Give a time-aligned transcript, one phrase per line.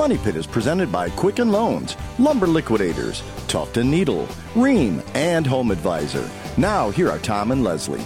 [0.00, 0.24] Money Pit.
[0.24, 5.46] The Money Pit is presented by Quicken Loans, Lumber Liquidators, Tuft and Needle, Rheem, and
[5.46, 6.26] Home Advisor.
[6.56, 8.04] Now, here are Tom and Leslie.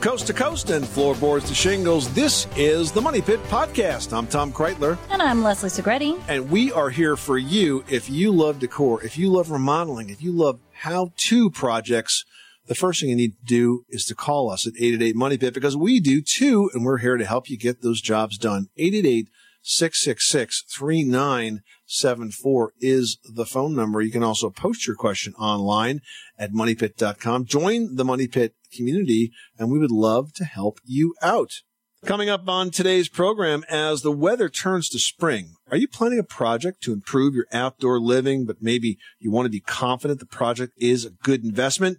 [0.00, 4.12] Coast to coast and floorboards to shingles, this is the Money Pit Podcast.
[4.12, 6.20] I'm Tom Kraeutler, And I'm Leslie Segrete.
[6.26, 10.20] and we are here for you if you love decor, if you love remodeling, if
[10.20, 12.24] you love how to projects.
[12.66, 15.54] The first thing you need to do is to call us at 888 Money Pit
[15.54, 18.68] because we do too, and we're here to help you get those jobs done.
[18.76, 19.28] 888
[19.62, 24.00] 666 3974 is the phone number.
[24.00, 26.00] You can also post your question online
[26.38, 27.44] at moneypit.com.
[27.44, 31.62] Join the Money Pit community, and we would love to help you out.
[32.06, 36.24] Coming up on today's program, as the weather turns to spring, are you planning a
[36.24, 40.72] project to improve your outdoor living, but maybe you want to be confident the project
[40.78, 41.98] is a good investment?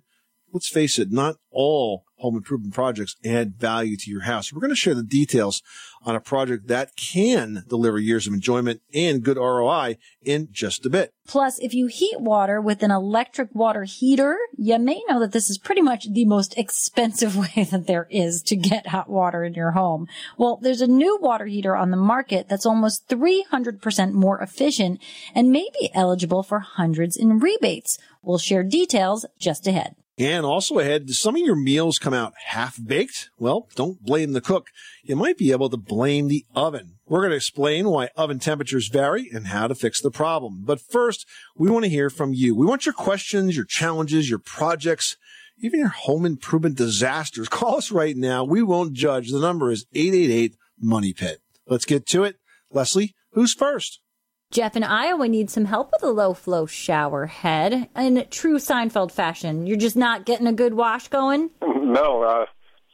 [0.52, 4.54] Let's face it, not all home improvement projects add value to your house.
[4.54, 5.62] We're going to share the details
[6.04, 10.90] on a project that can deliver years of enjoyment and good ROI in just a
[10.90, 11.14] bit.
[11.28, 15.50] Plus, if you heat water with an electric water heater, you may know that this
[15.50, 19.54] is pretty much the most expensive way that there is to get hot water in
[19.54, 20.08] your home.
[20.38, 25.02] Well, there's a new water heater on the market that's almost 300% more efficient
[25.34, 27.98] and may be eligible for hundreds in rebates.
[28.22, 29.96] We'll share details just ahead.
[30.22, 33.32] And also ahead, some of your meals come out half baked?
[33.40, 34.68] Well, don't blame the cook.
[35.02, 37.00] You might be able to blame the oven.
[37.08, 40.62] We're going to explain why oven temperatures vary and how to fix the problem.
[40.64, 42.56] But first, we want to hear from you.
[42.56, 45.18] We want your questions, your challenges, your projects,
[45.58, 47.50] even your home improvement disasters.
[47.50, 48.44] Call us right now.
[48.44, 49.32] We won't judge.
[49.32, 51.42] The number is 888 Money Pit.
[51.66, 52.36] Let's get to it.
[52.70, 54.02] Leslie, who's first?
[54.52, 59.12] Jeff in Iowa needs some help with a low flow shower head in true Seinfeld
[59.12, 59.66] fashion.
[59.66, 61.50] You're just not getting a good wash going.
[61.92, 62.46] No, uh,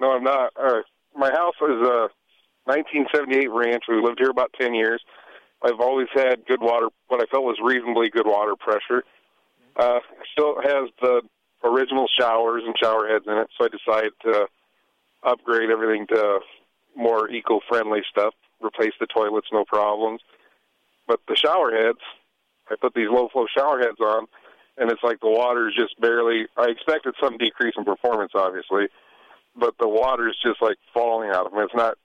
[0.01, 0.53] no, I'm not.
[0.59, 0.81] Uh,
[1.15, 2.09] my house is a
[2.65, 3.83] 1978 ranch.
[3.87, 4.99] We lived here about 10 years.
[5.61, 9.03] I've always had good water, what I felt was reasonably good water pressure.
[9.75, 9.99] Uh,
[10.31, 11.21] still has the
[11.63, 14.47] original showers and shower heads in it, so I decided to
[15.21, 16.39] upgrade everything to
[16.95, 18.33] more eco-friendly stuff.
[18.59, 20.21] Replace the toilets, no problems.
[21.07, 21.99] But the shower heads,
[22.69, 24.27] I put these low-flow shower heads on,
[24.77, 26.47] and it's like the water is just barely.
[26.57, 28.87] I expected some decrease in performance, obviously,
[29.55, 31.61] but the water is just like falling out of them.
[31.61, 31.97] It's not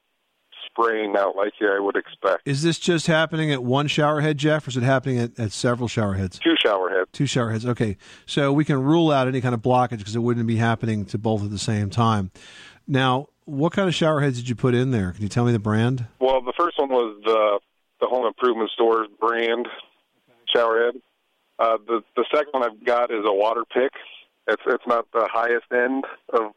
[0.66, 2.46] spraying out like I would expect.
[2.46, 5.52] Is this just happening at one shower head, Jeff, or is it happening at, at
[5.52, 6.38] several shower heads?
[6.38, 7.10] Two shower heads.
[7.12, 7.66] Two shower heads.
[7.66, 7.96] Okay.
[8.26, 11.18] So we can rule out any kind of blockage because it wouldn't be happening to
[11.18, 12.30] both at the same time.
[12.86, 15.12] Now, what kind of shower heads did you put in there?
[15.12, 16.06] Can you tell me the brand?
[16.20, 17.60] Well, the first one was the
[18.02, 19.66] the home improvement store's brand
[20.52, 21.00] shower head.
[21.58, 23.92] Uh, the the second one I've got is a water pick.
[24.48, 26.04] It's it's not the highest end
[26.34, 26.52] of.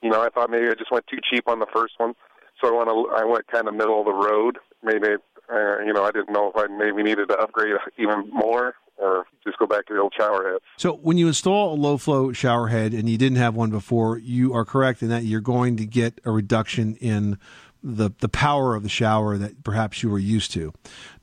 [0.00, 2.14] You know, I thought maybe I just went too cheap on the first one,
[2.62, 4.58] so I went a, I went kind of middle of the road.
[4.82, 5.08] Maybe
[5.52, 9.26] uh, you know I didn't know if I maybe needed to upgrade even more or
[9.44, 10.58] just go back to the old shower head.
[10.76, 14.18] So when you install a low flow shower head and you didn't have one before,
[14.18, 17.38] you are correct in that you're going to get a reduction in
[17.82, 20.72] the the power of the shower that perhaps you were used to.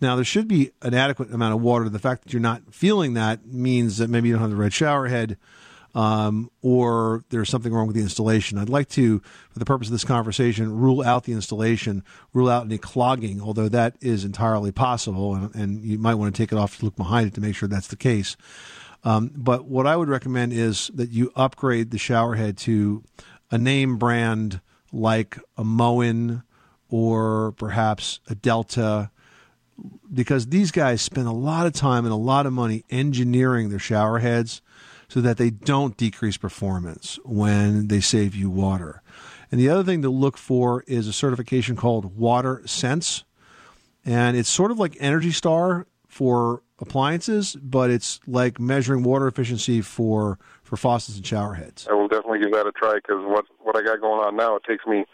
[0.02, 1.90] Now there should be an adequate amount of water.
[1.90, 4.74] The fact that you're not feeling that means that maybe you don't have the right
[4.74, 5.38] shower head.
[5.94, 8.58] Um, or there's something wrong with the installation.
[8.58, 12.66] I'd like to, for the purpose of this conversation, rule out the installation, rule out
[12.66, 16.58] any clogging, although that is entirely possible, and, and you might want to take it
[16.58, 18.36] off to look behind it to make sure that's the case.
[19.06, 23.02] Um, but what I would recommend is that you upgrade the shower head to
[23.50, 24.60] a name brand
[24.96, 26.44] like a Moen
[26.90, 29.12] or perhaps a Delta,
[30.12, 33.80] because these guys spend a lot of time and a lot of money engineering their
[33.80, 34.62] shower heads
[35.10, 39.02] so that they don't decrease performance when they save you water.
[39.52, 43.24] And the other thing to look for is a certification called Water Sense.
[44.06, 49.82] And it's sort of like Energy Star for appliances, but it's like measuring water efficiency
[49.82, 51.88] for, for faucets and shower heads.
[51.90, 54.56] I will definitely give that a try because what what I got going on now,
[54.56, 55.06] it takes me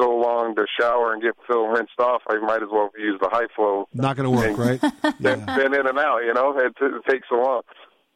[0.00, 2.22] so long to shower and get so rinsed off.
[2.28, 3.88] I might as well use the high flow.
[3.92, 4.80] Not going to work, right?
[5.20, 6.56] Been, been in and out, you know.
[6.56, 7.62] It, it takes so long.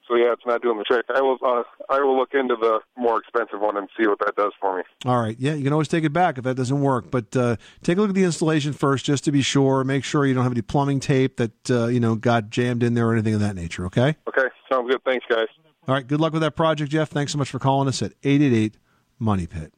[0.08, 1.06] So yeah, it's not doing the trick.
[1.14, 4.34] I will uh, I will look into the more expensive one and see what that
[4.36, 4.82] does for me.
[5.04, 5.36] All right.
[5.38, 7.10] Yeah, you can always take it back if that doesn't work.
[7.10, 9.84] But uh, take a look at the installation first, just to be sure.
[9.84, 12.94] Make sure you don't have any plumbing tape that uh, you know got jammed in
[12.94, 13.86] there or anything of that nature.
[13.86, 14.16] Okay.
[14.28, 15.00] Okay, sounds good.
[15.04, 15.46] Thanks, guys.
[15.86, 16.06] All right.
[16.06, 17.08] Good luck with that project, Jeff.
[17.10, 18.78] Thanks so much for calling us at eight eight eight
[19.18, 19.72] Money Pit.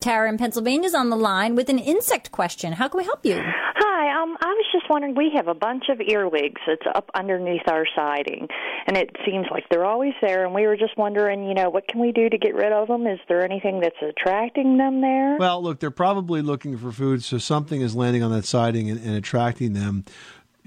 [0.00, 2.74] Tara in Pennsylvania is on the line with an insect question.
[2.74, 3.42] How can we help you?
[3.42, 5.16] Hi, Hi, um, I was just wondering.
[5.16, 8.46] We have a bunch of earwigs that's up underneath our siding,
[8.86, 10.44] and it seems like they're always there.
[10.44, 12.86] And we were just wondering, you know, what can we do to get rid of
[12.86, 13.08] them?
[13.08, 15.36] Is there anything that's attracting them there?
[15.36, 19.00] Well, look, they're probably looking for food, so something is landing on that siding and,
[19.00, 20.04] and attracting them.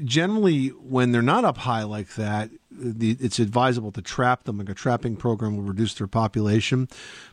[0.03, 4.57] Generally, when they're not up high like that, the, it's advisable to trap them.
[4.57, 6.88] Like a trapping program will reduce their population.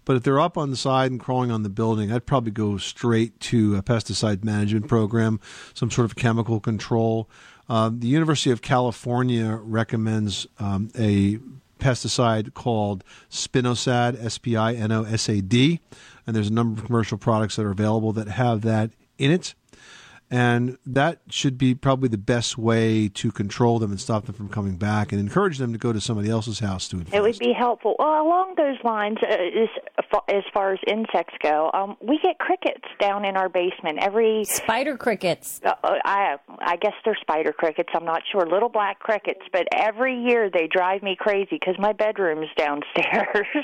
[0.05, 2.77] But if they're up on the side and crawling on the building, I'd probably go
[2.77, 5.41] straight to a pesticide management program,
[5.75, 7.31] some sort of chemical control.
[7.69, 11.39] Uh, the University of California recommends um, a
[11.79, 15.81] pesticide called Spinosad, S P I N O S A D,
[16.27, 19.55] and there's a number of commercial products that are available that have that in it.
[20.31, 24.51] And that should be probably the best way to control them and stop them from
[24.51, 27.17] coming back and encourage them to go to somebody else's house to infest.
[27.17, 27.97] It would be helpful.
[27.99, 29.69] Well, along those lines, uh, as,
[30.29, 34.45] as far as insects go, um, we get crickets down in our basement every.
[34.45, 35.63] Spider crickets.
[35.65, 37.89] Uh, I I guess they're spider crickets.
[37.95, 38.47] I'm not sure.
[38.47, 43.47] Little black crickets, but every year they drive me crazy because my bedroom's downstairs.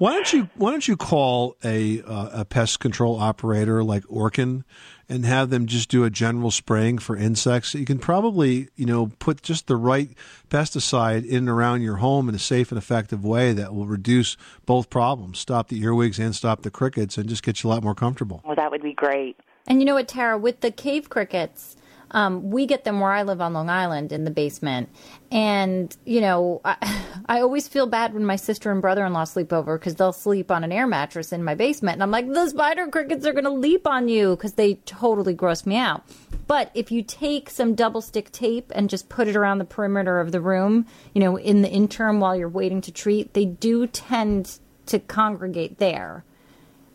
[0.00, 4.64] Why don't you Why don't you call a uh, a pest control operator like Orkin
[5.10, 7.74] and have them just do a general spraying for insects?
[7.74, 10.10] You can probably you know put just the right
[10.48, 14.36] pesticide in and around your home in a safe and effective way that will reduce
[14.64, 17.82] both problems, stop the earwigs and stop the crickets, and just get you a lot
[17.82, 18.40] more comfortable.
[18.44, 19.36] well, that would be great.
[19.66, 21.76] And you know what, Tara, with the cave crickets,
[22.12, 24.88] um, we get them where I live on Long Island in the basement.
[25.30, 26.76] And, you know, I,
[27.26, 30.12] I always feel bad when my sister and brother in law sleep over because they'll
[30.12, 31.94] sleep on an air mattress in my basement.
[31.94, 35.34] And I'm like, the spider crickets are going to leap on you because they totally
[35.34, 36.04] gross me out.
[36.46, 40.18] But if you take some double stick tape and just put it around the perimeter
[40.18, 43.86] of the room, you know, in the interim while you're waiting to treat, they do
[43.86, 46.24] tend to congregate there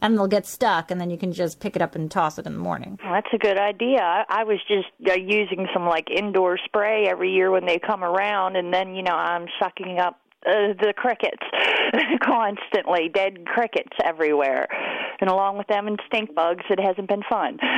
[0.06, 2.46] and they'll get stuck, and then you can just pick it up and toss it
[2.46, 3.00] in the morning.
[3.04, 4.02] Well, that's a good idea.
[4.02, 8.04] I, I was just uh, using some like indoor spray every year when they come
[8.04, 11.44] around, and then you know I'm sucking up uh, the crickets
[12.24, 14.68] constantly, dead crickets everywhere,
[15.20, 17.60] and along with them and stink bugs, it hasn't been fun.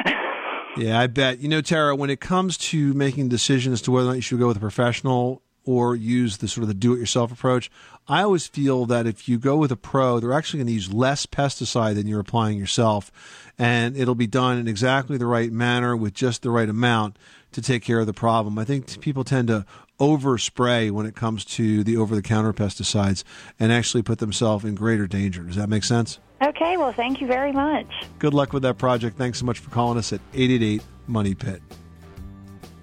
[0.78, 1.40] Yeah, I bet.
[1.40, 4.22] You know, Tara, when it comes to making decisions as to whether or not you
[4.22, 7.70] should go with a professional or use the sort of the do-it-yourself approach,
[8.08, 10.94] I always feel that if you go with a pro, they're actually going to use
[10.94, 13.12] less pesticide than you're applying yourself,
[13.60, 17.20] and it'll be done in exactly the right manner with just the right amount
[17.52, 18.58] to take care of the problem.
[18.58, 19.66] I think people tend to
[20.00, 23.24] overspray when it comes to the over-the-counter pesticides
[23.60, 25.44] and actually put themselves in greater danger.
[25.44, 26.20] Does that make sense?
[26.42, 27.88] okay, well, thank you very much.
[28.20, 29.18] Good luck with that project.
[29.18, 31.62] Thanks so much for calling us at 888 Money Pit.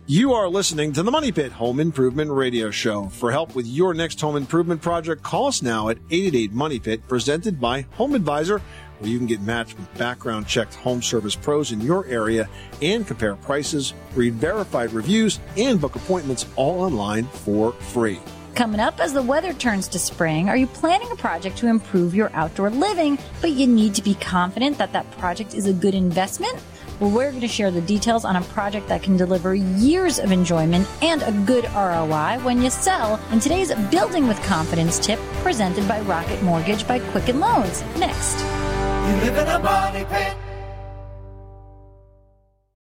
[0.06, 3.06] You are listening to the Money Pit Home Improvement Radio Show.
[3.06, 7.08] For help with your next home improvement project, call us now at 888 Money Pit,
[7.08, 8.60] presented by Home Advisor,
[8.98, 12.50] where you can get matched with background checked home service pros in your area
[12.82, 18.20] and compare prices, read verified reviews, and book appointments all online for free.
[18.54, 22.14] Coming up as the weather turns to spring, are you planning a project to improve
[22.14, 25.94] your outdoor living, but you need to be confident that that project is a good
[25.94, 26.62] investment?
[27.04, 30.32] Well, we're going to share the details on a project that can deliver years of
[30.32, 35.86] enjoyment and a good ROI when you sell in today's Building with Confidence tip presented
[35.86, 37.82] by Rocket Mortgage by Quicken Loans.
[37.98, 38.38] Next.
[38.40, 40.34] You live in a money pit.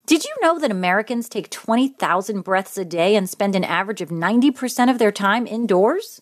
[0.05, 4.07] Did you know that Americans take 20,000 breaths a day and spend an average of
[4.07, 6.21] 90% of their time indoors?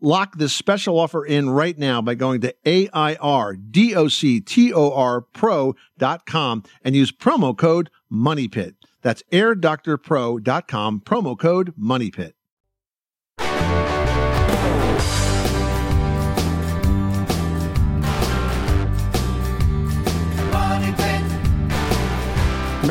[0.00, 3.20] Lock this special offer in right now by going to A-I-R-D-O-C-T-O-R
[5.20, 8.74] pro.com and use promo code MONEYPIT.
[9.02, 12.32] That's airdoctorpro.com, promo code MONEYPIT.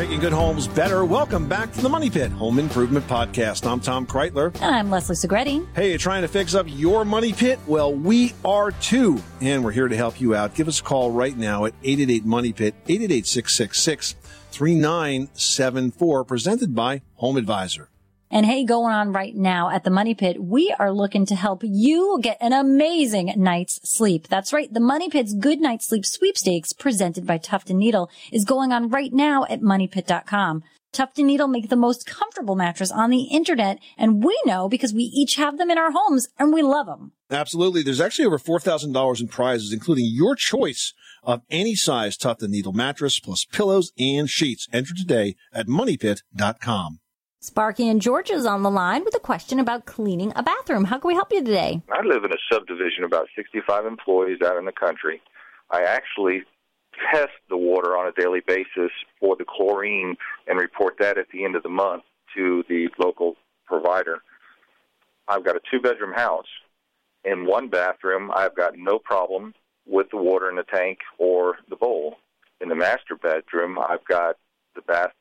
[0.00, 1.04] Making good homes better.
[1.04, 3.70] Welcome back to the Money Pit Home Improvement Podcast.
[3.70, 4.46] I'm Tom Kraeutler.
[4.54, 5.66] And I'm Leslie Segrete.
[5.74, 7.58] Hey, you trying to fix up your money pit?
[7.66, 10.54] Well, we are too, and we're here to help you out.
[10.54, 14.14] Give us a call right now at 888 Money Pit, 888 666
[14.52, 17.90] 3974, presented by Home Advisor.
[18.32, 21.62] And hey, going on right now at the Money Pit, we are looking to help
[21.64, 24.28] you get an amazing night's sleep.
[24.28, 24.72] That's right.
[24.72, 28.88] The Money Pit's Good Night Sleep Sweepstakes presented by Tuft and Needle is going on
[28.88, 30.62] right now at moneypit.com.
[30.92, 34.94] Tuft and Needle make the most comfortable mattress on the internet, and we know because
[34.94, 37.10] we each have them in our homes and we love them.
[37.32, 37.82] Absolutely.
[37.82, 40.94] There's actually over $4,000 in prizes, including your choice
[41.24, 44.68] of any size Tuft and Needle mattress, plus pillows and sheets.
[44.72, 47.00] Enter today at moneypit.com.
[47.42, 50.84] Sparky and Georgia's on the line with a question about cleaning a bathroom.
[50.84, 51.80] How can we help you today?
[51.90, 55.22] I live in a subdivision about 65 employees out in the country.
[55.70, 56.42] I actually
[57.10, 60.16] test the water on a daily basis for the chlorine
[60.46, 62.02] and report that at the end of the month
[62.36, 64.18] to the local provider.
[65.26, 66.44] I've got a two bedroom house.
[67.24, 69.54] In one bathroom, I've got no problem
[69.86, 72.16] with the water in the tank or the bowl.
[72.60, 74.36] In the master bedroom, I've got
[74.74, 75.12] the bath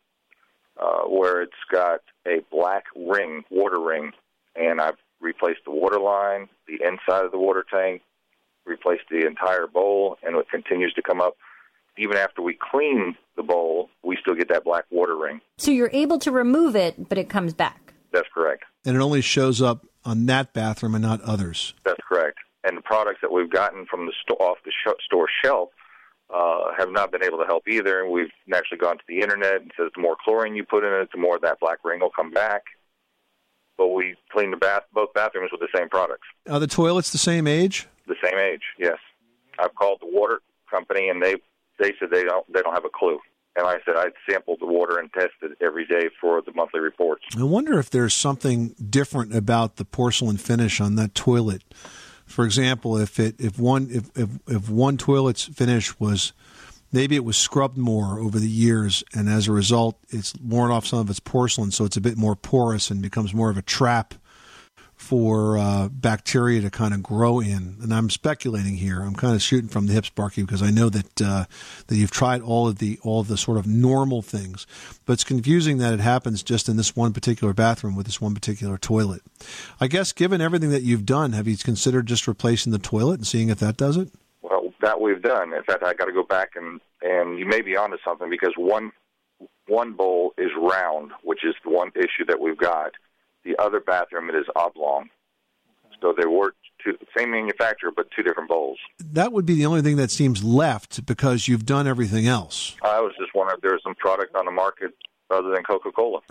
[0.80, 4.12] uh, where it's got a black ring, water ring,
[4.56, 8.02] and I've replaced the water line, the inside of the water tank,
[8.66, 11.36] replaced the entire bowl, and it continues to come up.
[11.98, 15.42] Even after we clean the bowl, we still get that black water ring.
[15.58, 17.94] So you're able to remove it, but it comes back.
[18.12, 18.64] That's correct.
[18.86, 21.74] And it only shows up on that bathroom and not others.
[21.84, 22.38] That's correct.
[22.64, 25.70] And the products that we've gotten from the sto- off the sh- store shelf
[26.34, 28.02] uh, have not been able to help either.
[28.04, 30.94] And we've actually gone to the internet and says the more chlorine you put in
[30.94, 32.64] it, the more of that black ring will come back.
[33.78, 37.18] But we clean the bath both bathrooms with the same products, Are the toilets the
[37.18, 37.88] same age?
[38.08, 38.64] the same age.
[38.78, 38.98] Yes,
[39.60, 41.36] I've called the water company and they
[41.80, 43.20] they said they don't they don't have a clue.
[43.56, 46.52] And like I said I sampled the water and tested it every day for the
[46.54, 47.24] monthly reports.
[47.38, 51.64] I wonder if there's something different about the porcelain finish on that toilet.
[52.30, 56.32] For example, if it if one if if, if one toilet's finish was
[56.92, 60.86] maybe it was scrubbed more over the years, and as a result, it's worn off
[60.86, 63.62] some of its porcelain, so it's a bit more porous and becomes more of a
[63.64, 64.14] trap
[65.00, 67.78] for uh, bacteria to kind of grow in.
[67.82, 69.02] And I'm speculating here.
[69.02, 71.46] I'm kind of shooting from the hip, Sparky, because I know that uh,
[71.88, 74.68] that you've tried all of the all of the sort of normal things,
[75.06, 78.36] but it's confusing that it happens just in this one particular bathroom with this one
[78.36, 79.22] particular toilet.
[79.80, 83.26] I guess, given everything that you've done, have you considered just replacing the toilet and
[83.26, 84.10] seeing if that does it?
[84.42, 85.54] Well, that we've done.
[85.54, 88.54] In fact, I got to go back and and you may be onto something because
[88.58, 88.92] one
[89.68, 92.92] one bowl is round, which is the one issue that we've got.
[93.44, 95.10] The other bathroom it is oblong.
[96.02, 96.54] So they were
[96.84, 98.78] two, same manufacturer but two different bowls.
[99.00, 102.76] That would be the only thing that seems left because you've done everything else.
[102.84, 104.94] I was just wondering if there was some product on the market
[105.30, 106.22] other than Coca Cola.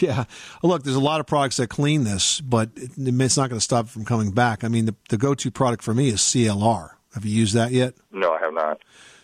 [0.00, 0.24] Yeah.
[0.62, 3.86] Look, there's a lot of products that clean this, but it's not going to stop
[3.86, 4.64] it from coming back.
[4.64, 6.90] I mean, the, the go-to product for me is CLR.
[7.14, 7.94] Have you used that yet?
[8.10, 8.80] No, I have not.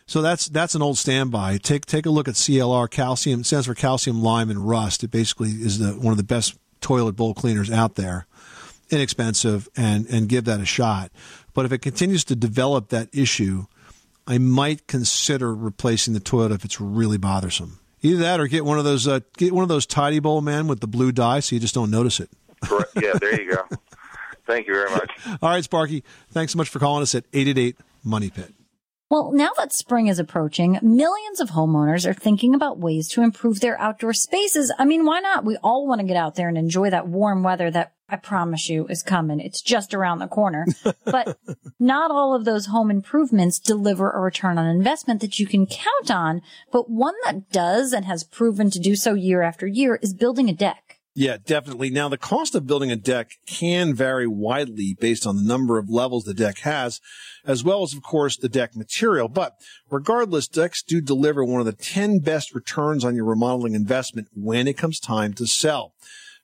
[0.07, 1.59] So that's that's an old standby.
[1.59, 3.41] Take take a look at CLR calcium.
[3.41, 5.03] It stands for calcium, lime, and rust.
[5.03, 8.27] It basically is the one of the best toilet bowl cleaners out there.
[8.91, 11.11] Inexpensive and and give that a shot.
[11.55, 13.65] But if it continues to develop that issue,
[14.27, 17.79] I might consider replacing the toilet if it's really bothersome.
[18.03, 20.67] Either that or get one of those uh, get one of those tidy bowl men
[20.67, 22.29] with the blue dye so you just don't notice it.
[22.63, 22.91] Correct.
[23.01, 23.63] Yeah, there you go.
[24.47, 25.11] Thank you very much.
[25.41, 26.05] All right, Sparky.
[26.31, 28.53] Thanks so much for calling us at 888 Money Pit.
[29.11, 33.61] Well, now that spring is approaching, millions of homeowners are thinking about ways to improve
[33.61, 34.73] their outdoor spaces.
[34.79, 35.45] I mean, why not?
[35.45, 38.69] We all want to get out there and enjoy that warm weather that I promise
[38.69, 39.41] you is coming.
[39.41, 40.67] It's just around the corner.
[41.05, 41.39] but
[41.79, 46.11] not all of those home improvements deliver a return on investment that you can count
[46.11, 46.43] on.
[46.71, 50.49] But one that does and has proven to do so year after year is building
[50.49, 50.84] a deck.
[51.17, 51.91] Yeah, definitely.
[51.91, 55.89] Now, the cost of building a deck can vary widely based on the number of
[55.89, 57.01] levels the deck has,
[57.47, 59.29] as well as, of course, the deck material.
[59.29, 59.55] But
[59.89, 64.67] regardless, decks do deliver one of the 10 best returns on your remodeling investment when
[64.67, 65.95] it comes time to sell.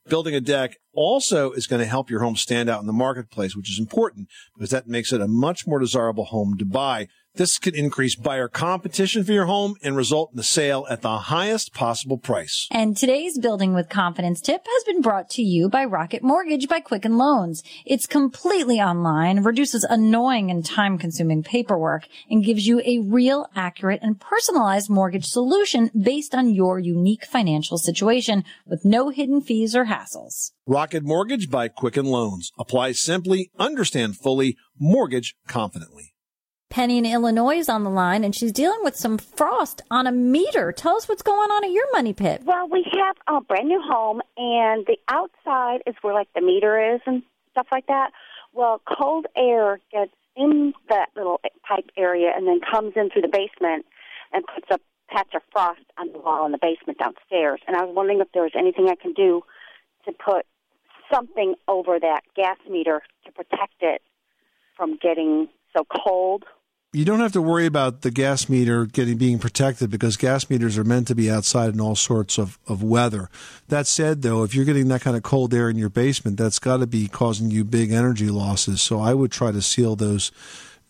[0.09, 3.57] Building a deck also is going to help your home stand out in the marketplace,
[3.57, 7.09] which is important because that makes it a much more desirable home to buy.
[7.35, 11.17] This could increase buyer competition for your home and result in the sale at the
[11.17, 12.67] highest possible price.
[12.73, 16.81] And today's Building with Confidence tip has been brought to you by Rocket Mortgage by
[16.81, 17.63] Quicken Loans.
[17.87, 24.01] It's completely online, reduces annoying and time consuming paperwork, and gives you a real, accurate,
[24.03, 29.87] and personalized mortgage solution based on your unique financial situation with no hidden fees or
[29.87, 30.51] hassles.
[30.67, 32.51] Rocket Mortgage by Quicken Loans.
[32.59, 36.10] Apply simply, understand fully, mortgage confidently.
[36.71, 40.13] Penny in Illinois is on the line, and she's dealing with some frost on a
[40.13, 40.71] meter.
[40.71, 42.43] Tell us what's going on at your money pit.
[42.45, 46.95] Well, we have a brand new home, and the outside is where like the meter
[46.95, 48.13] is and stuff like that.
[48.53, 53.29] Well, cold air gets in that little pipe area and then comes in through the
[53.29, 53.85] basement
[54.33, 54.79] and puts a
[55.13, 57.61] patch of frost on the wall in the basement downstairs.
[57.67, 59.43] And I was wondering if there was anything I can do
[60.05, 60.47] to put
[61.13, 64.03] something over that gas meter to protect it
[64.77, 66.45] from getting so cold.
[66.93, 70.77] You don't have to worry about the gas meter getting being protected because gas meters
[70.77, 73.31] are meant to be outside in all sorts of, of weather.
[73.69, 76.59] That said, though, if you're getting that kind of cold air in your basement, that's
[76.59, 78.83] got to be causing you big energy losses.
[78.83, 80.33] So I would try to seal those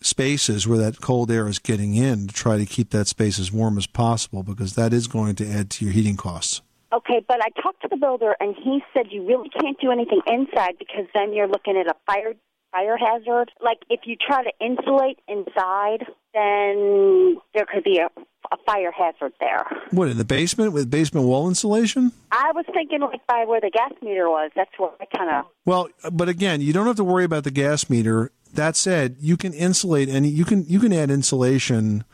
[0.00, 3.52] spaces where that cold air is getting in to try to keep that space as
[3.52, 6.62] warm as possible because that is going to add to your heating costs.
[6.94, 10.22] Okay, but I talked to the builder and he said you really can't do anything
[10.26, 12.32] inside because then you're looking at a fire
[12.72, 13.50] fire hazard.
[13.62, 18.08] Like if you try to insulate inside, then there could be a,
[18.52, 19.66] a fire hazard there.
[19.90, 22.12] What, in the basement with basement wall insulation?
[22.32, 24.50] I was thinking like by where the gas meter was.
[24.54, 27.50] That's where I kind of Well, but again, you don't have to worry about the
[27.50, 28.32] gas meter.
[28.54, 32.04] That said, you can insulate any you can you can add insulation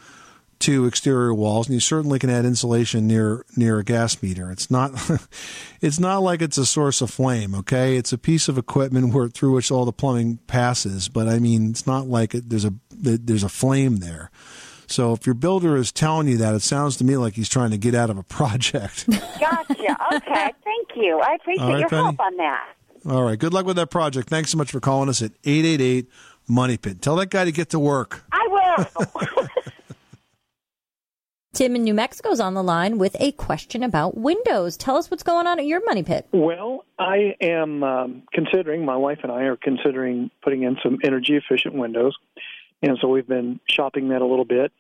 [0.61, 4.51] to exterior walls, and you certainly can add insulation near near a gas meter.
[4.51, 4.93] It's not
[5.81, 7.55] it's not like it's a source of flame.
[7.55, 11.09] Okay, it's a piece of equipment where through which all the plumbing passes.
[11.09, 14.31] But I mean, it's not like it, there's a there's a flame there.
[14.89, 17.73] So if your builder is telling you that, it sounds to me like he's trying
[17.73, 19.07] to get out of a project.
[19.41, 19.97] gotcha.
[20.15, 21.19] okay, thank you.
[21.21, 22.03] I appreciate right, your Penny.
[22.05, 22.69] help on that.
[23.05, 24.29] all right, good luck with that project.
[24.31, 26.09] Thanks so much for calling us at eight eight eight
[26.49, 27.03] Money Pit.
[27.03, 28.23] Tell that guy to get to work.
[28.31, 29.49] I will.
[31.57, 34.77] Tim in New Mexico is on the line with a question about windows.
[34.77, 36.29] Tell us what's going on at your money pit.
[36.31, 41.35] Well, I am um, considering, my wife and I are considering putting in some energy
[41.35, 42.15] efficient windows.
[42.83, 44.71] And so we've been shopping that a little bit.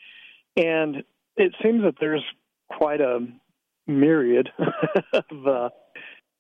[0.54, 0.96] And
[1.38, 2.22] it seems that there's
[2.68, 3.20] quite a
[3.86, 4.50] myriad
[5.14, 5.70] of uh,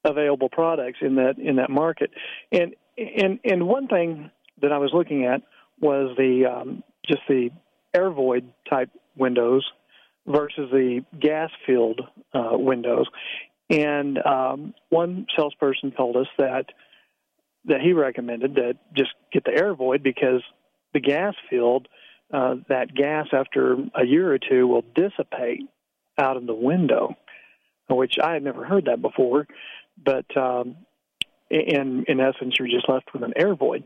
[0.04, 2.10] available products in that in that market.
[2.52, 4.30] And and and one thing
[4.60, 5.40] that I was looking at
[5.80, 7.48] was the um, just the
[7.94, 9.64] air void type windows
[10.26, 12.00] versus the gas filled
[12.34, 13.06] uh, windows.
[13.68, 16.66] And um, one salesperson told us that
[17.64, 20.42] that he recommended that just get the air void because
[20.94, 21.88] the gas filled
[22.32, 25.62] uh, that gas after a year or two will dissipate
[26.18, 27.16] out of the window,
[27.88, 29.46] which I had never heard that before.
[30.02, 30.76] But um,
[31.50, 33.84] in in essence, you're just left with an air void.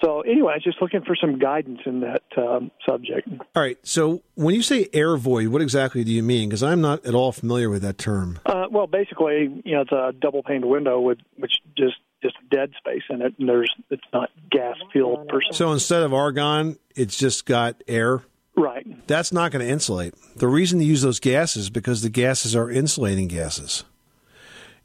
[0.00, 3.28] So anyway, I was just looking for some guidance in that um, subject.
[3.56, 3.78] All right.
[3.82, 6.48] So when you say air void, what exactly do you mean?
[6.48, 8.38] Because I'm not at all familiar with that term.
[8.46, 12.72] Uh, well, basically, you know, it's a double paned window with which just just dead
[12.76, 15.48] space in it, and there's it's not gas filled per se.
[15.56, 18.22] So instead of argon, it's just got air.
[18.56, 19.06] Right.
[19.06, 20.14] That's not going to insulate.
[20.36, 23.84] The reason to use those gases is because the gases are insulating gases.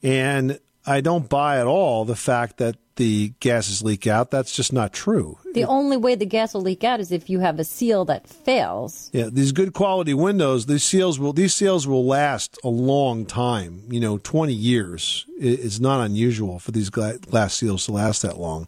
[0.04, 4.29] And I don't buy at all the fact that the gases leak out.
[4.32, 5.38] That's just not true.
[5.53, 8.27] The only way the gas will leak out is if you have a seal that
[8.27, 9.10] fails.
[9.13, 13.84] Yeah, these good quality windows, these seals will these seals will last a long time.
[13.89, 15.25] You know, twenty years.
[15.39, 18.67] It- It's not unusual for these gla- glass seals to last that long.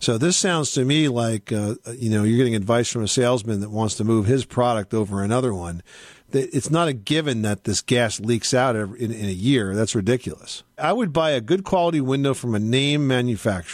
[0.00, 3.60] So this sounds to me like uh, you know you're getting advice from a salesman
[3.60, 5.82] that wants to move his product over another one.
[6.32, 9.74] It's not a given that this gas leaks out in, in a year.
[9.76, 10.64] That's ridiculous.
[10.76, 13.65] I would buy a good quality window from a name manufacturer.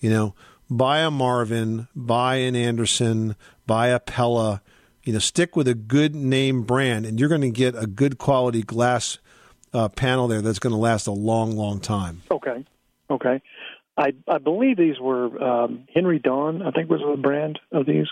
[0.00, 0.34] You know,
[0.70, 4.62] buy a Marvin, buy an Andersen, buy a Pella.
[5.04, 8.18] You know, stick with a good name brand, and you're going to get a good
[8.18, 9.18] quality glass
[9.72, 12.22] uh, panel there that's going to last a long, long time.
[12.30, 12.64] Okay.
[13.10, 13.40] Okay.
[13.96, 16.62] I I believe these were um, Henry Dawn.
[16.62, 18.06] I think was the brand of these.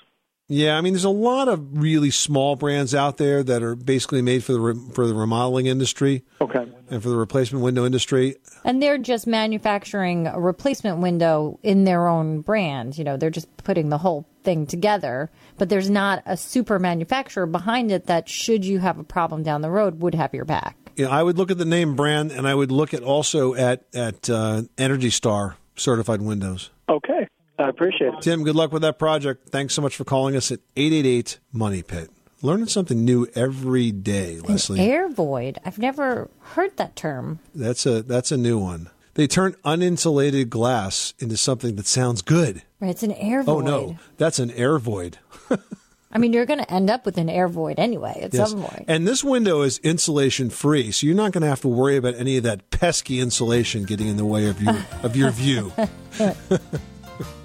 [0.48, 4.20] Yeah, I mean, there's a lot of really small brands out there that are basically
[4.20, 6.66] made for the re- for the remodeling industry Okay.
[6.90, 8.36] and for the replacement window industry.
[8.62, 12.98] And they're just manufacturing a replacement window in their own brand.
[12.98, 15.30] You know, they're just putting the whole thing together.
[15.56, 19.62] But there's not a super manufacturer behind it that, should you have a problem down
[19.62, 20.76] the road, would have your back.
[20.96, 23.84] Yeah, I would look at the name brand, and I would look at also at
[23.94, 26.70] at uh, Energy Star certified windows.
[26.88, 27.26] Okay.
[27.58, 28.22] I appreciate it.
[28.22, 29.48] Tim, good luck with that project.
[29.50, 32.10] Thanks so much for calling us at 888 Money Pit.
[32.42, 34.80] Learning something new every day, Leslie.
[34.80, 35.58] Air void.
[35.64, 37.38] I've never heard that term.
[37.54, 38.90] That's a that's a new one.
[39.14, 42.62] They turn uninsulated glass into something that sounds good.
[42.80, 43.52] Right, It's an air void.
[43.52, 45.18] Oh no, that's an air void.
[46.12, 48.50] I mean, you're going to end up with an air void anyway at Yes.
[48.50, 48.84] some point.
[48.88, 52.14] And this window is insulation free, so you're not going to have to worry about
[52.14, 55.72] any of that pesky insulation getting in the way of your of your view.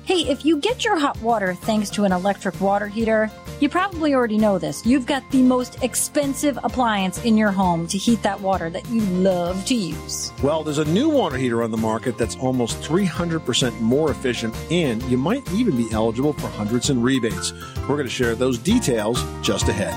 [0.10, 4.15] Hey, if you get your hot water thanks to an electric water heater, you probably
[4.15, 4.84] already know this.
[4.84, 9.02] You've got the most expensive appliance in your home to heat that water that you
[9.02, 10.34] love to use.
[10.41, 15.04] Well, there's a new water heater on the market that's almost 300% more efficient, and
[15.04, 17.54] you might even be eligible for hundreds in rebates.
[17.82, 19.93] We're going to share those details just ahead.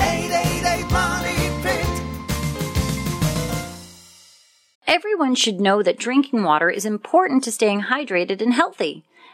[0.00, 1.86] 888 Money Pit.
[4.88, 9.04] Everyone should know that drinking water is important to staying hydrated and healthy.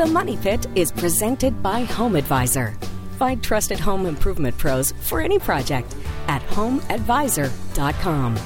[0.00, 2.74] The Money Pit is presented by Home Advisor.
[3.18, 5.94] Find trusted home improvement pros for any project
[6.26, 8.36] at homeadvisor.com.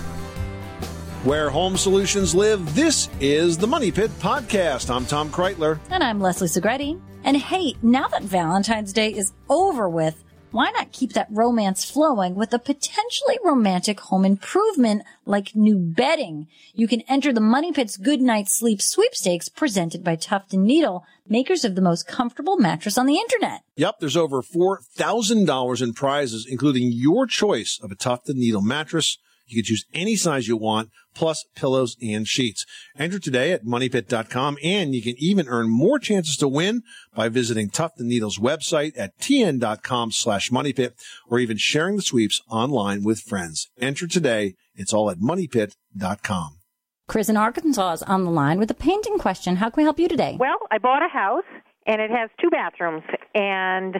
[1.22, 4.92] Where home solutions live, this is the Money Pit Podcast.
[4.92, 5.78] I'm Tom Kraeutler.
[5.90, 7.00] And I'm Leslie Segrete.
[7.22, 12.36] And hey, now that Valentine's Day is over with, why not keep that romance flowing
[12.36, 16.46] with a potentially romantic home improvement like new bedding?
[16.72, 21.04] You can enter the Money Pit's Good Night Sleep sweepstakes presented by Tuft and Needle,
[21.28, 23.62] makers of the most comfortable mattress on the internet.
[23.74, 29.18] Yep, there's over $4,000 in prizes, including your choice of a Tuft and Needle mattress.
[29.46, 32.64] You can choose any size you want, plus pillows and sheets.
[32.98, 36.82] Enter today at moneypit.com and you can even earn more chances to win
[37.14, 40.94] by visiting Tuft and Needle's website at tn.com slash moneypit
[41.28, 43.68] or even sharing the sweeps online with friends.
[43.80, 44.54] Enter today.
[44.74, 46.58] It's all at moneypit.com.
[47.06, 49.56] Chris in Arkansas is on the line with a painting question.
[49.56, 50.36] How can we help you today?
[50.40, 51.44] Well, I bought a house
[51.86, 53.02] and it has two bathrooms
[53.34, 53.96] and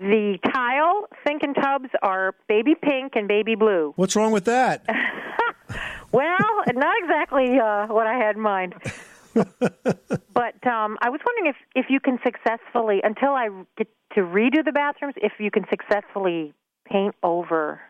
[0.00, 3.92] the tile sink and tubs are baby pink and baby blue.
[3.96, 4.84] What's wrong with that?
[6.12, 8.74] Well, not exactly uh, what I had in mind.
[9.34, 14.64] but um, I was wondering if if you can successfully until I get to redo
[14.64, 16.52] the bathrooms, if you can successfully
[16.90, 17.80] paint over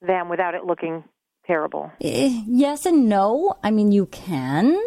[0.00, 1.02] them without it looking
[1.48, 1.90] terrible.
[2.00, 3.56] Eh, yes and no.
[3.64, 4.80] I mean, you can.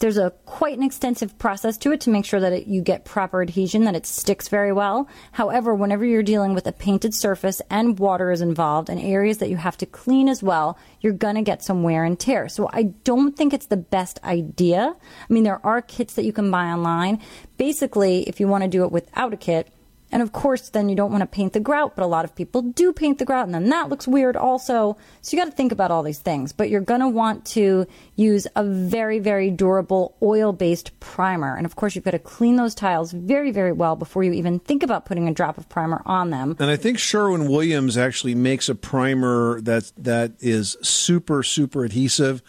[0.00, 3.04] There's a quite an extensive process to it to make sure that it, you get
[3.04, 5.08] proper adhesion, that it sticks very well.
[5.32, 9.50] However, whenever you're dealing with a painted surface and water is involved and areas that
[9.50, 12.48] you have to clean as well, you're gonna get some wear and tear.
[12.48, 14.96] So I don't think it's the best idea.
[14.98, 17.20] I mean, there are kits that you can buy online.
[17.58, 19.68] Basically, if you want to do it without a kit,
[20.12, 22.34] and of course, then you don't want to paint the grout, but a lot of
[22.34, 24.96] people do paint the grout, and then that looks weird also.
[25.22, 26.52] So you got to think about all these things.
[26.52, 31.56] But you're going to want to use a very, very durable oil based primer.
[31.56, 34.58] And of course, you've got to clean those tiles very, very well before you even
[34.58, 36.56] think about putting a drop of primer on them.
[36.58, 42.42] And I think Sherwin Williams actually makes a primer that that is super super adhesive.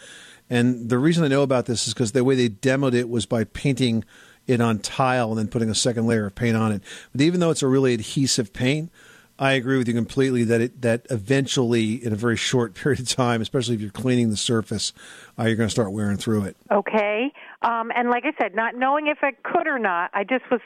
[0.50, 3.26] And the reason I know about this is because the way they demoed it was
[3.26, 4.04] by painting
[4.46, 6.82] it on tile and then putting a second layer of paint on it.
[7.12, 8.90] But even though it's a really adhesive paint,
[9.38, 13.08] I agree with you completely that it that eventually, in a very short period of
[13.08, 14.92] time, especially if you're cleaning the surface,
[15.38, 16.56] uh, you're going to start wearing through it.
[16.70, 17.32] Okay.
[17.62, 20.60] Um, and like I said, not knowing if I could or not, I just was,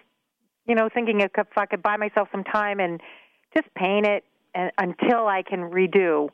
[0.67, 3.01] you know, thinking if, I could buy myself some time and
[3.55, 6.31] just paint it and, until I can redo.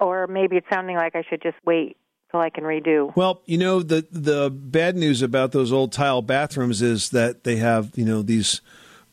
[0.00, 1.96] Or maybe it's sounding like I should just wait
[2.32, 3.14] till I can redo.
[3.14, 7.56] Well, you know the the bad news about those old tile bathrooms is that they
[7.56, 8.60] have you know these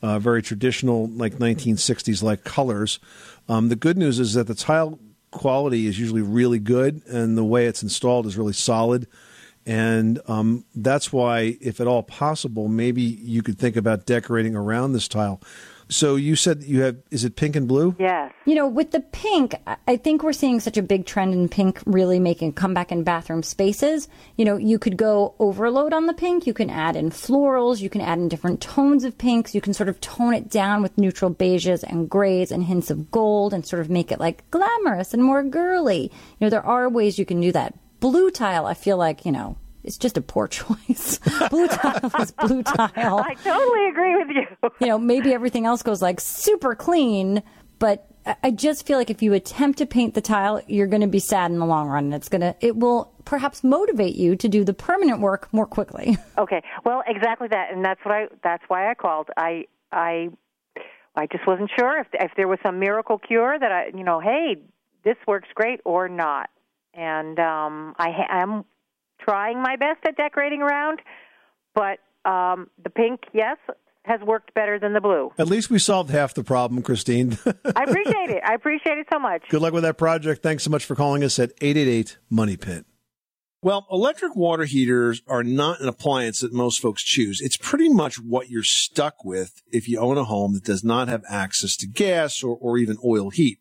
[0.01, 2.99] uh, very traditional like 1960s like colors.
[3.47, 4.97] Um, the good news is that the tile
[5.31, 9.05] quality is usually really good, and the way it's installed is really solid.
[9.65, 14.93] And um, that's why, if at all possible, maybe you could think about decorating around
[14.93, 15.41] this tile.
[15.91, 17.95] So you said you have is it pink and blue?
[17.97, 18.31] Yes.
[18.45, 21.49] You know, with the pink, I- I think we're seeing such a big trend in
[21.49, 24.07] pink really making a comeback in bathroom spaces.
[24.37, 26.45] You know, you could go overload on the pink.
[26.45, 27.81] You can add in florals.
[27.81, 29.55] You can add in different tones of pinks.
[29.55, 33.09] You can sort of tone it down with neutral beiges and grays and hints of
[33.09, 36.11] gold and sort of make it like glamorous and more girly.
[36.39, 37.73] You know, there are ways you can do that.
[37.99, 41.19] Blue tile, I feel like, you know, it's just a poor choice.
[41.49, 43.19] blue tile is blue tile.
[43.19, 44.69] I totally agree with you.
[44.81, 47.43] you know, maybe everything else goes like super clean,
[47.79, 48.05] but
[48.43, 51.19] I- just feel like if you attempt to paint the tile, you're going to be
[51.19, 52.05] sad in the long run.
[52.05, 55.65] And it's going to, it will perhaps motivate you to do the permanent work more
[55.65, 56.17] quickly.
[56.37, 56.61] Okay.
[56.85, 58.27] Well, exactly that, and that's what I.
[58.43, 59.27] That's why I called.
[59.35, 59.65] I.
[59.91, 60.29] I.
[61.17, 64.21] I just wasn't sure if if there was some miracle cure that I, you know,
[64.21, 64.55] hey,
[65.03, 66.49] this works great or not.
[66.93, 68.63] And um, I am
[69.29, 71.01] trying my best at decorating around,
[71.75, 73.57] but um, the pink, yes,
[74.05, 75.31] has worked better than the blue.
[75.37, 77.37] At least we solved half the problem, Christine.
[77.45, 78.41] I appreciate it.
[78.43, 79.43] I appreciate it so much.
[79.49, 80.41] Good luck with that project.
[80.41, 82.85] Thanks so much for calling us at 888 Money Pit.
[83.61, 87.41] Well, electric water heaters are not an appliance that most folks choose.
[87.41, 91.09] It's pretty much what you're stuck with if you own a home that does not
[91.09, 93.59] have access to gas or, or even oil heat.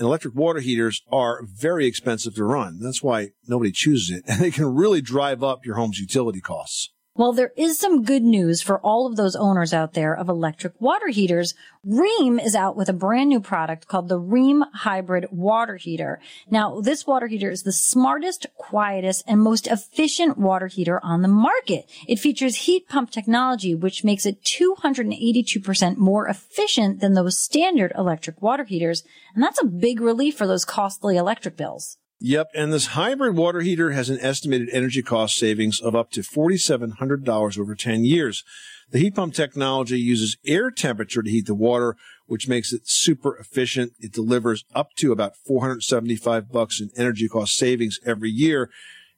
[0.00, 2.78] And electric water heaters are very expensive to run.
[2.80, 4.24] That's why nobody chooses it.
[4.30, 6.90] And they can really drive up your home's utility costs.
[7.16, 10.80] Well, there is some good news for all of those owners out there of electric
[10.80, 11.54] water heaters.
[11.84, 16.20] Rheem is out with a brand new product called the Rheem Hybrid Water Heater.
[16.48, 21.28] Now, this water heater is the smartest, quietest, and most efficient water heater on the
[21.28, 21.90] market.
[22.06, 28.40] It features heat pump technology, which makes it 282% more efficient than those standard electric
[28.40, 29.02] water heaters.
[29.34, 31.98] And that's a big relief for those costly electric bills.
[32.20, 32.50] Yep.
[32.54, 37.58] And this hybrid water heater has an estimated energy cost savings of up to $4,700
[37.58, 38.44] over 10 years.
[38.90, 43.38] The heat pump technology uses air temperature to heat the water, which makes it super
[43.38, 43.92] efficient.
[44.00, 48.68] It delivers up to about 475 bucks in energy cost savings every year.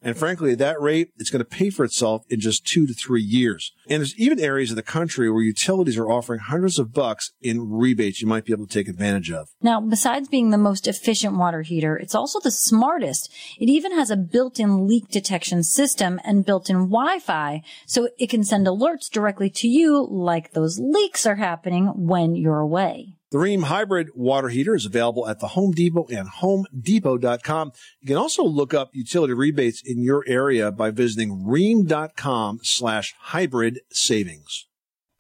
[0.02, 2.92] And frankly, at that rate, it's going to pay for itself in just two to
[2.92, 3.72] three years.
[3.88, 7.70] And there's even areas of the country where utilities are offering hundreds of bucks in
[7.70, 9.48] rebates you might be able to take advantage of.
[9.62, 13.32] Now, besides being the most efficient water heater, it's also the smartest.
[13.58, 18.66] It even has a built-in leak detection system and built-in Wi-Fi, so it can send
[18.66, 23.14] alerts directly to you like those leaks are happening when you're away.
[23.32, 27.72] The Rheem Hybrid Water Heater is available at the Home Depot and HomeDepot.com.
[28.02, 33.80] You can also look up utility rebates in your area by visiting rheem.com slash hybrid
[33.90, 34.66] savings.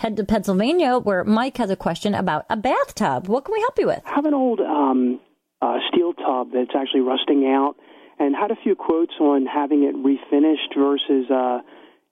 [0.00, 3.28] Head to Pennsylvania where Mike has a question about a bathtub.
[3.28, 4.02] What can we help you with?
[4.04, 5.18] I have an old um,
[5.62, 7.76] uh, steel tub that's actually rusting out,
[8.18, 11.60] and had a few quotes on having it refinished versus, uh,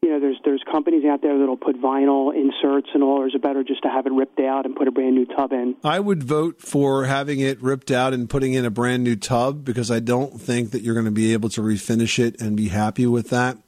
[0.03, 3.19] you know, there's there's companies out there that'll put vinyl inserts and all.
[3.19, 5.27] Or is it better just to have it ripped out and put a brand new
[5.27, 5.77] tub in?
[5.85, 9.63] I would vote for having it ripped out and putting in a brand new tub
[9.63, 12.69] because I don't think that you're going to be able to refinish it and be
[12.69, 13.59] happy with that.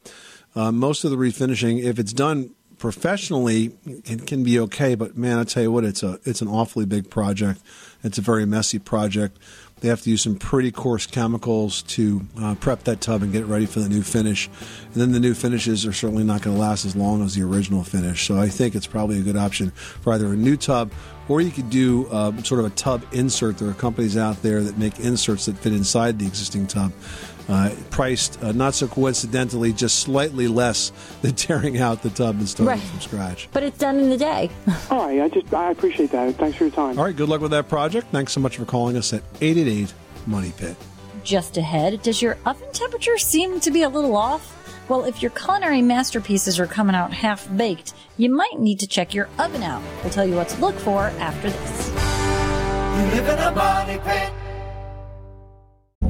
[0.55, 4.95] Uh, most of the refinishing, if it's done professionally, it can be okay.
[4.95, 7.61] But man, I tell you what, it's a it's an awfully big project.
[8.03, 9.39] It's a very messy project.
[9.83, 13.43] They have to use some pretty coarse chemicals to uh, prep that tub and get
[13.43, 14.49] it ready for the new finish.
[14.85, 17.43] And then the new finishes are certainly not going to last as long as the
[17.43, 18.25] original finish.
[18.25, 20.93] So I think it's probably a good option for either a new tub
[21.29, 23.59] or you could do uh, sort of a tub insert.
[23.59, 26.93] There are companies out there that make inserts that fit inside the existing tub.
[27.49, 32.49] Uh, priced uh, not so coincidentally, just slightly less than tearing out the tub and
[32.49, 32.81] starting Right.
[32.81, 33.49] from scratch.
[33.53, 34.49] But it's done in the day.
[34.91, 36.35] All right, I just I appreciate that.
[36.37, 36.99] Thanks for your time.
[36.99, 38.07] All right, good luck with that project.
[38.13, 39.93] Thanks so much for calling us at 888
[40.27, 40.77] Money Pit.
[41.25, 44.59] Just ahead, does your oven temperature seem to be a little off?
[44.89, 49.15] Well, if your culinary masterpieces are coming out half baked, you might need to check
[49.15, 49.83] your oven out.
[50.03, 51.89] We'll tell you what to look for after this.
[51.89, 54.33] You live in a money pit.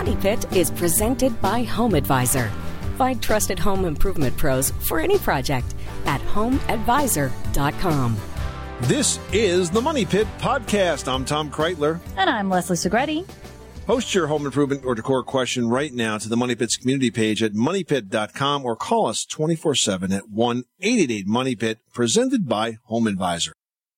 [0.00, 2.50] Money Pit is presented by Home Advisor.
[2.96, 5.74] Find trusted home improvement pros for any project
[6.06, 8.16] at homeadvisor.com.
[8.80, 11.06] This is the Money Pit Podcast.
[11.06, 12.00] I'm Tom Kraeutler.
[12.16, 13.28] And I'm Leslie Segrete.
[13.84, 17.42] Post your home improvement or decor question right now to the Money Pit's community page
[17.42, 23.06] at moneypit.com or call us 24 7 at 1 888 Money Pit, presented by Home
[23.06, 23.52] Advisor.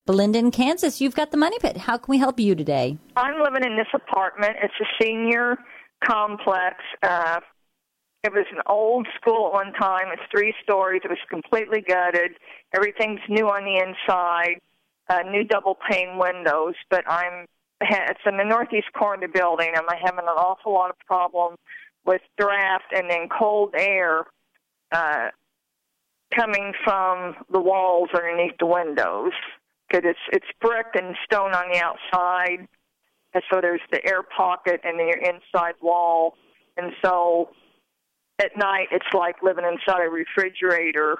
[0.04, 1.76] Belinda in Kansas, you've got the Money Pit.
[1.76, 2.98] How can we help you today?
[3.14, 4.56] I'm living in this apartment.
[4.60, 5.58] It's a senior
[6.04, 6.76] complex.
[7.02, 7.40] Uh,
[8.22, 10.06] it was an old school at one time.
[10.12, 11.02] It's three stories.
[11.04, 12.32] It was completely gutted.
[12.74, 14.60] Everything's new on the inside.
[15.08, 16.74] Uh, new double pane windows.
[16.88, 17.46] But I'm
[17.80, 19.68] it's in the northeast corner of the building.
[19.68, 21.56] and I'm having an awful lot of problem
[22.04, 24.24] with draft and then cold air
[24.92, 25.28] uh,
[26.34, 29.32] coming from the walls underneath the windows
[29.88, 32.66] because it's it's brick and stone on the outside,
[33.34, 36.34] and so there's the air pocket and the inside wall,
[36.76, 37.50] and so
[38.40, 41.18] at night it's like living inside a refrigerator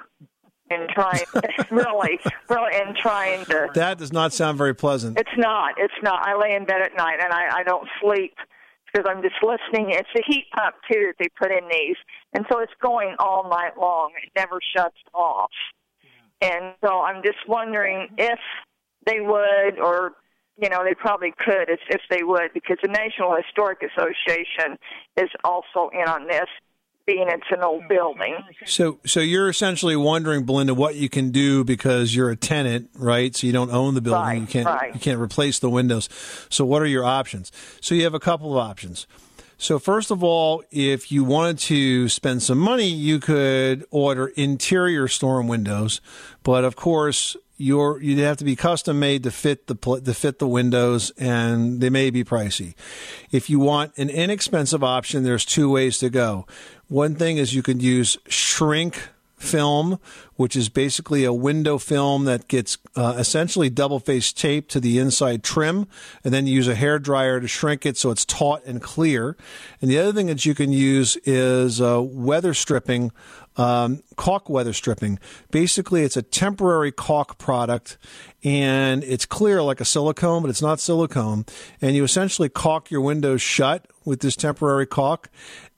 [0.69, 1.23] and trying
[1.71, 5.17] really really and trying to That does not sound very pleasant.
[5.19, 6.25] it's not it's not.
[6.27, 8.33] I lay in bed at night and i i don't sleep
[8.91, 9.91] because i'm just listening.
[9.91, 11.97] It's a heat pump too that they put in these.
[12.33, 14.11] And so it's going all night long.
[14.23, 15.51] It never shuts off.
[16.41, 18.39] And so i'm just wondering if
[19.05, 20.13] they would or
[20.57, 24.77] you know they probably could if, if they would because the national historic association
[25.17, 26.47] is also in on this
[27.05, 31.65] being it's an old building So, so you're essentially wondering, Belinda, what you can do
[31.65, 33.35] because you're a tenant, right?
[33.35, 34.41] So you don't own the building.
[34.41, 34.93] you can't right.
[34.93, 36.07] you can't replace the windows.
[36.49, 37.51] So, what are your options?
[37.81, 39.07] So you have a couple of options.
[39.57, 45.07] So first of all, if you wanted to spend some money, you could order interior
[45.07, 46.01] storm windows,
[46.43, 50.39] but of course, you're you'd have to be custom made to fit the to fit
[50.39, 52.75] the windows, and they may be pricey.
[53.31, 56.45] If you want an inexpensive option, there's two ways to go.
[56.87, 59.99] One thing is you can use shrink film,
[60.35, 64.97] which is basically a window film that gets uh, essentially double face tape to the
[64.97, 65.87] inside trim,
[66.23, 69.35] and then you use a hair dryer to shrink it so it's taut and clear.
[69.81, 73.11] And the other thing that you can use is uh, weather stripping.
[73.55, 75.19] Um, caulk weather stripping.
[75.51, 77.97] Basically, it's a temporary caulk product
[78.43, 81.45] and it's clear like a silicone, but it's not silicone.
[81.81, 85.29] And you essentially caulk your windows shut with this temporary caulk.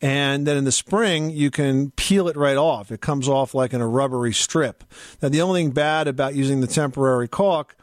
[0.02, 2.92] And then in the spring, you can peel it right off.
[2.92, 4.84] It comes off like in a rubbery strip.
[5.22, 7.76] Now, the only thing bad about using the temporary caulk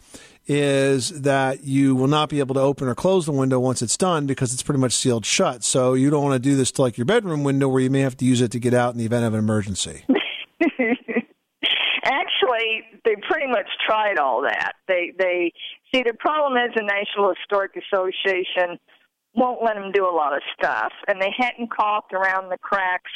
[0.46, 3.96] is that you will not be able to open or close the window once it's
[3.96, 5.62] done because it's pretty much sealed shut.
[5.62, 8.00] So you don't want to do this to like your bedroom window where you may
[8.00, 10.04] have to use it to get out in the event of an emergency.
[12.04, 14.72] Actually, they pretty much tried all that.
[14.88, 15.52] They they
[15.94, 18.78] see the problem is the National Historic Association
[19.34, 23.10] won't let them do a lot of stuff, and they hadn't caulked around the cracks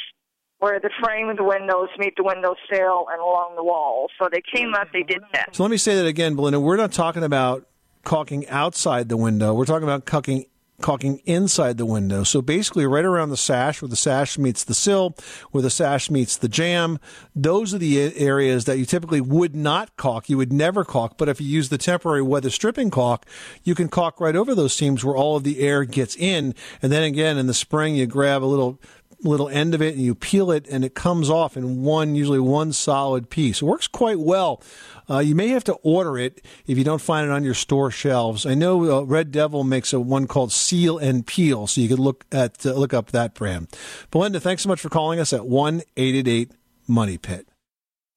[0.59, 4.11] where the frame of the windows meet the window sill and along the walls.
[4.19, 5.55] So they came up, they did that.
[5.55, 6.59] So let me say that again, Belinda.
[6.59, 7.67] We're not talking about
[8.03, 9.53] caulking outside the window.
[9.53, 10.45] We're talking about caulking
[10.81, 12.23] caulking inside the window.
[12.23, 15.15] So basically, right around the sash, where the sash meets the sill,
[15.51, 16.99] where the sash meets the jamb,
[17.35, 20.29] those are the areas that you typically would not caulk.
[20.29, 21.17] You would never caulk.
[21.17, 23.25] But if you use the temporary weather stripping caulk,
[23.63, 26.53] you can caulk right over those seams where all of the air gets in.
[26.81, 28.79] And then again, in the spring, you grab a little
[29.23, 32.39] little end of it and you peel it and it comes off in one usually
[32.39, 33.61] one solid piece.
[33.61, 34.61] It works quite well.
[35.09, 37.89] Uh, you may have to order it if you don't find it on your store
[37.91, 38.45] shelves.
[38.45, 41.99] I know uh, red devil makes a one called seal and peel so you could
[41.99, 43.69] look at uh, look up that brand.
[44.11, 46.51] Belinda thanks so much for calling us at 1-888
[46.87, 47.47] money pit.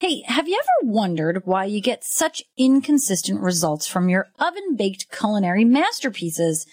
[0.01, 5.11] Hey, have you ever wondered why you get such inconsistent results from your oven baked
[5.11, 6.67] culinary masterpieces?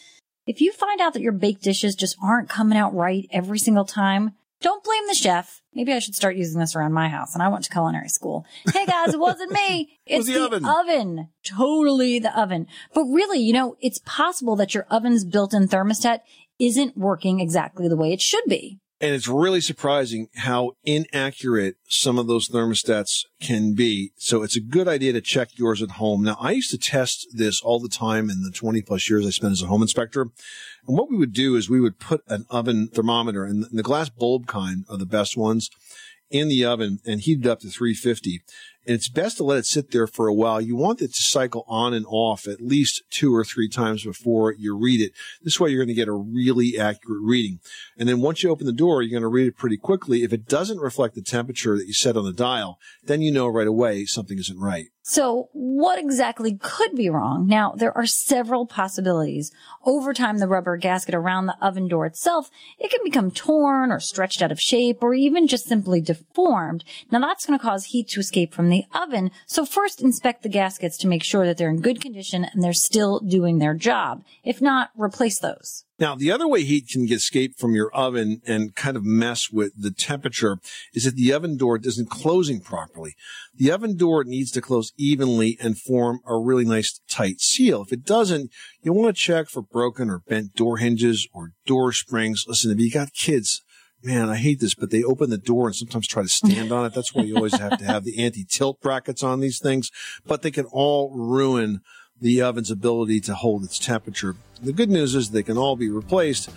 [0.48, 3.84] If you find out that your baked dishes just aren't coming out right every single
[3.86, 4.32] time,
[4.62, 5.62] don't blame the chef.
[5.74, 7.34] Maybe I should start using this around my house.
[7.36, 8.46] And I went to culinary school.
[8.74, 10.00] Hey guys, it wasn't me.
[10.08, 10.66] It was It's the the, oven.
[10.66, 11.30] oven.
[11.46, 12.66] Totally the oven.
[12.94, 16.22] But really, you know, it's possible that your oven's built-in thermostat
[16.60, 18.80] isn't working exactly the way it should be.
[19.00, 24.12] And it's really surprising how inaccurate some of those thermostats can be.
[24.18, 26.24] So it's a good idea to check yours at home.
[26.24, 29.30] Now, I used to test this all the time in the 20 plus years I
[29.30, 30.22] spent as a home inspector.
[30.22, 34.10] And what we would do is we would put an oven thermometer and the glass
[34.10, 35.70] bulb kind are the best ones
[36.32, 38.42] in the oven and heat it up to 350.
[38.88, 40.62] And it's best to let it sit there for a while.
[40.62, 44.54] You want it to cycle on and off at least two or three times before
[44.54, 45.12] you read it.
[45.42, 47.60] This way you're going to get a really accurate reading.
[47.98, 50.24] And then once you open the door, you're going to read it pretty quickly.
[50.24, 53.48] If it doesn't reflect the temperature that you set on the dial, then you know
[53.48, 54.88] right away something isn't right.
[55.10, 57.48] So what exactly could be wrong?
[57.48, 59.54] Now, there are several possibilities.
[59.86, 64.02] Over time, the rubber gasket around the oven door itself, it can become torn or
[64.02, 66.84] stretched out of shape or even just simply deformed.
[67.10, 69.32] Now, that's going to cause heat to escape from the oven.
[69.46, 72.74] So first inspect the gaskets to make sure that they're in good condition and they're
[72.74, 74.26] still doing their job.
[74.44, 75.86] If not, replace those.
[76.00, 79.50] Now, the other way heat can get escaped from your oven and kind of mess
[79.52, 80.60] with the temperature
[80.94, 83.16] is that the oven door isn't closing properly.
[83.56, 87.82] The oven door needs to close evenly and form a really nice tight seal.
[87.82, 88.52] If it doesn't,
[88.84, 92.46] you want to check for broken or bent door hinges or door springs.
[92.48, 93.64] Listen, if you got kids,
[94.04, 96.86] man, I hate this, but they open the door and sometimes try to stand on
[96.86, 96.94] it.
[96.94, 99.90] That's why you always have to have the anti-tilt brackets on these things,
[100.26, 101.82] but they can all ruin
[102.22, 104.36] the oven's ability to hold its temperature.
[104.62, 106.50] The good news is they can all be replaced,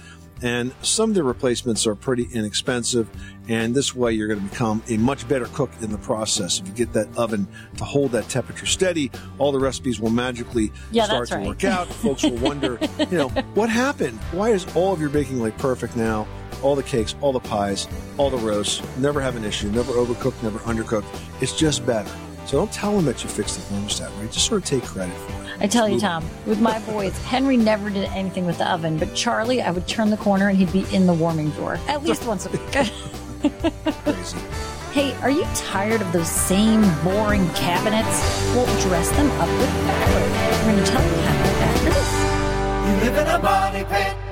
[0.42, 3.08] and some of the replacements are pretty inexpensive.
[3.48, 6.60] And this way, you're going to become a much better cook in the process.
[6.60, 7.46] If you get that oven
[7.76, 11.46] to hold that temperature steady, all the recipes will magically Yeah, start to right.
[11.46, 11.88] work out.
[11.88, 12.78] Folks will wonder,
[13.10, 14.18] you know, what happened?
[14.32, 16.26] Why is all of your baking like perfect now?
[16.62, 17.86] All the cakes, all the pies,
[18.16, 21.04] all the roasts, never have an issue, never overcooked, never undercooked.
[21.42, 22.10] It's just better.
[22.46, 24.30] So don't tell them that you fixed the thermostat, right?
[24.30, 25.49] Just sort of take credit for it.
[25.62, 29.14] I tell you, Tom, with my boys, Henry never did anything with the oven, but
[29.14, 32.26] Charlie, I would turn the corner and he'd be in the warming drawer at least
[32.26, 32.60] once a week.
[34.92, 38.22] hey, are you tired of those same boring cabinets?
[38.54, 40.32] Well, dress them up with fabric.
[40.64, 42.10] We're going to tell you how after this.
[42.88, 44.29] You live in a money pit.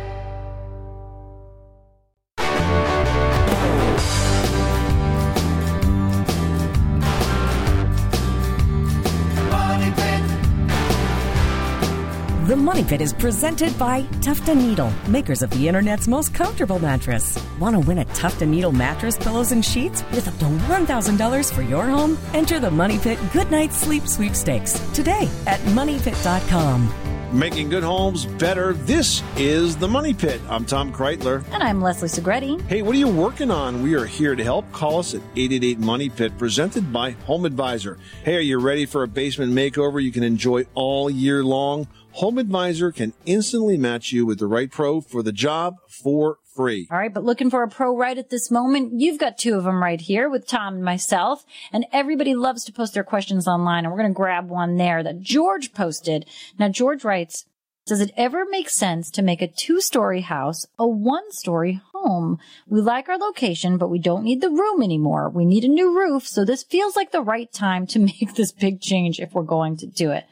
[12.49, 16.79] The Money Pit is presented by Tuft & Needle, makers of the internet's most comfortable
[16.79, 17.39] mattress.
[17.61, 21.53] Want to win a Tuft & Needle mattress, pillows, and sheets with up to $1,000
[21.53, 22.17] for your home?
[22.33, 26.91] Enter the Money Pit Goodnight Sleep Sweepstakes today at moneypit.com.
[27.31, 28.73] Making good homes better.
[28.73, 30.41] This is the Money Pit.
[30.49, 31.45] I'm Tom Kraeutler.
[31.53, 32.63] And I'm Leslie Segrete.
[32.63, 33.83] Hey, what are you working on?
[33.83, 34.73] We are here to help.
[34.73, 37.99] Call us at 888 Money Pit, presented by Home Advisor.
[38.25, 41.87] Hey, are you ready for a basement makeover you can enjoy all year long?
[42.19, 46.89] Home Advisor can instantly match you with the right pro for the job for free.
[46.91, 48.99] All right, but looking for a pro right at this moment?
[48.99, 51.45] You've got two of them right here with Tom and myself.
[51.73, 53.85] And everybody loves to post their questions online.
[53.85, 56.27] And we're going to grab one there that George posted.
[56.59, 57.45] Now, George writes,
[57.87, 62.41] does it ever make sense to make a two story house a one story home?
[62.67, 65.31] We like our location, but we don't need the room anymore.
[65.31, 66.27] We need a new roof.
[66.27, 69.77] So this feels like the right time to make this big change if we're going
[69.77, 70.25] to do it.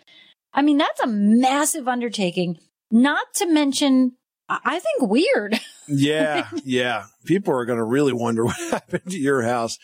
[0.56, 2.58] I mean, that's a massive undertaking,
[2.90, 4.12] not to mention,
[4.48, 5.60] I think weird.
[5.88, 7.04] Yeah, yeah.
[7.26, 9.78] People are going to really wonder what happened to your house.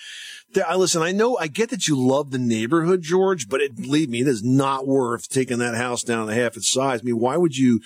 [0.67, 4.11] I listen, I know, I get that you love the neighborhood, George, but it, believe
[4.11, 6.99] me, it is not worth taking that house down to half its size.
[6.99, 7.83] I mean, why would you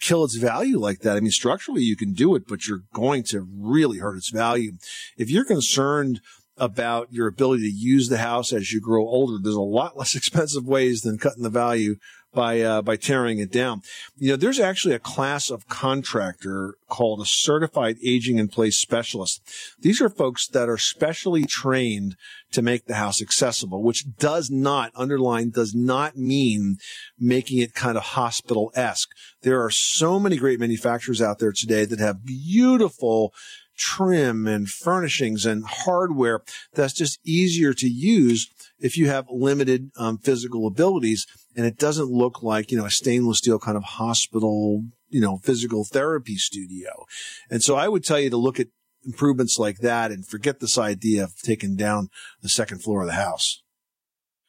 [0.00, 1.18] kill its value like that?
[1.18, 4.72] I mean, structurally you can do it, but you're going to really hurt its value.
[5.18, 6.22] If you're concerned
[6.56, 10.14] about your ability to use the house as you grow older, there's a lot less
[10.16, 11.96] expensive ways than cutting the value
[12.32, 13.82] by uh, by tearing it down.
[14.16, 19.42] You know, there's actually a class of contractor called a certified aging in place specialist.
[19.80, 22.16] These are folks that are specially trained
[22.52, 26.78] to make the house accessible, which does not underline does not mean
[27.18, 29.10] making it kind of hospital esque.
[29.42, 33.32] There are so many great manufacturers out there today that have beautiful
[33.78, 36.40] trim and furnishings and hardware
[36.74, 38.48] that's just easier to use
[38.80, 41.26] if you have limited um, physical abilities
[41.58, 45.38] and it doesn't look like, you know, a stainless steel kind of hospital, you know,
[45.38, 47.04] physical therapy studio.
[47.50, 48.68] And so I would tell you to look at
[49.04, 52.10] improvements like that and forget this idea of taking down
[52.42, 53.60] the second floor of the house.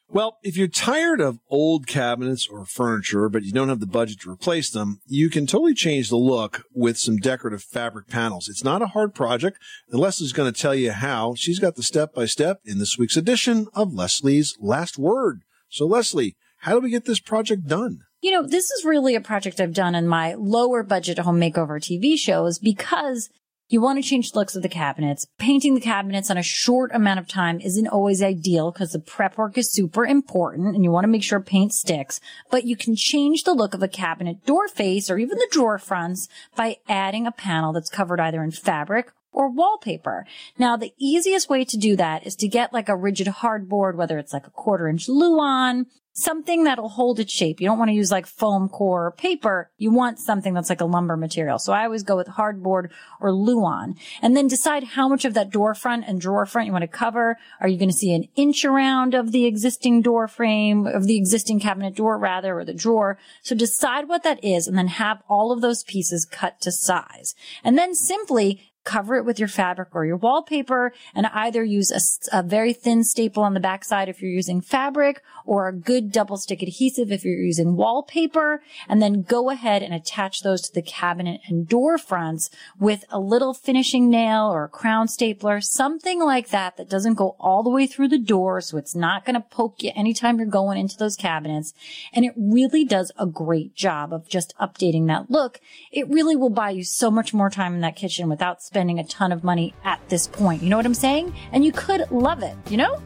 [0.08, 4.20] Well, if you're tired of old cabinets or furniture, but you don't have the budget
[4.20, 8.48] to replace them, you can totally change the look with some decorative fabric panels.
[8.48, 9.58] It's not a hard project,
[9.90, 11.34] and Leslie's going to tell you how.
[11.36, 15.42] She's got the step by step in this week's edition of Leslie's Last Word.
[15.68, 18.00] So, Leslie, how do we get this project done?
[18.22, 21.80] You know, this is really a project I've done in my lower budget home makeover
[21.80, 23.30] TV shows because
[23.72, 25.28] You want to change the looks of the cabinets.
[25.38, 29.38] Painting the cabinets on a short amount of time isn't always ideal because the prep
[29.38, 32.18] work is super important and you want to make sure paint sticks.
[32.50, 35.78] But you can change the look of a cabinet door face or even the drawer
[35.78, 40.26] fronts by adding a panel that's covered either in fabric or wallpaper.
[40.58, 44.18] Now, the easiest way to do that is to get like a rigid hardboard, whether
[44.18, 45.86] it's like a quarter inch Luan,
[46.20, 47.60] something that'll hold its shape.
[47.60, 49.70] You don't want to use like foam core or paper.
[49.78, 51.58] You want something that's like a lumber material.
[51.58, 52.90] So I always go with hardboard
[53.20, 56.72] or Luan and then decide how much of that door front and drawer front you
[56.72, 57.36] want to cover.
[57.60, 61.16] Are you going to see an inch around of the existing door frame of the
[61.16, 63.18] existing cabinet door rather or the drawer?
[63.42, 67.34] So decide what that is and then have all of those pieces cut to size
[67.64, 72.38] and then simply cover it with your fabric or your wallpaper and either use a,
[72.38, 76.36] a, very thin staple on the backside if you're using fabric or a good double
[76.36, 80.82] stick adhesive if you're using wallpaper and then go ahead and attach those to the
[80.82, 86.48] cabinet and door fronts with a little finishing nail or a crown stapler, something like
[86.48, 89.40] that that doesn't go all the way through the door so it's not going to
[89.40, 91.74] poke you anytime you're going into those cabinets.
[92.12, 95.60] And it really does a great job of just updating that look.
[95.92, 99.04] It really will buy you so much more time in that kitchen without spending a
[99.04, 100.62] ton of money at this point.
[100.62, 101.34] You know what I'm saying?
[101.50, 103.02] And you could love it, you know?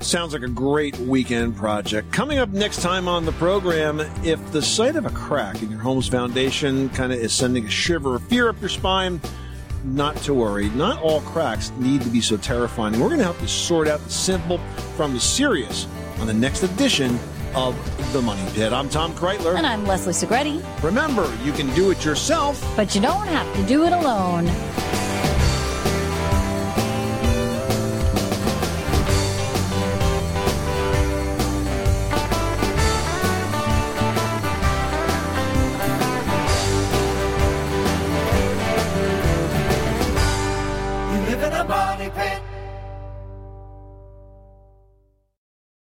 [0.00, 2.12] Sounds like a great weekend project.
[2.12, 5.80] Coming up next time on the program, if the sight of a crack in your
[5.80, 9.22] home's foundation kind of is sending a shiver of fear up your spine,
[9.84, 10.68] not to worry.
[10.68, 13.00] Not all cracks need to be so terrifying.
[13.00, 14.58] We're going to help you sort out the simple
[14.98, 15.86] from the serious
[16.18, 17.18] on the next edition
[17.54, 18.72] of The Money Pit.
[18.72, 19.56] I'm Tom Kraeutler.
[19.56, 20.62] And I'm Leslie Segrete.
[20.82, 24.46] Remember, you can do it yourself, but you don't have to do it alone.